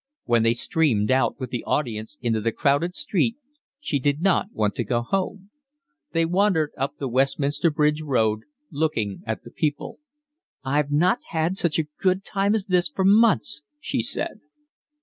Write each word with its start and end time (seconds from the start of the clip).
When 0.23 0.41
they 0.41 0.53
streamed 0.55 1.11
out 1.11 1.39
with 1.39 1.51
the 1.51 1.63
audience 1.63 2.17
into 2.21 2.41
the 2.41 2.51
crowded 2.51 2.95
street 2.95 3.37
she 3.79 3.99
did 3.99 4.19
not 4.19 4.51
want 4.51 4.73
to 4.77 4.83
go 4.83 5.03
home; 5.03 5.51
they 6.11 6.25
wandered 6.25 6.71
up 6.75 6.97
the 6.97 7.07
Westminster 7.07 7.69
Bridge 7.69 8.01
Road, 8.01 8.39
looking 8.71 9.21
at 9.27 9.43
the 9.43 9.51
people. 9.51 9.99
"I've 10.63 10.89
not 10.91 11.19
had 11.27 11.55
such 11.55 11.77
a 11.77 11.85
good 11.99 12.25
time 12.25 12.55
as 12.55 12.65
this 12.65 12.89
for 12.89 13.05
months," 13.05 13.61
she 13.79 14.01
said. 14.01 14.39